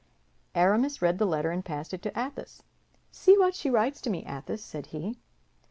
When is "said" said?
4.63-4.87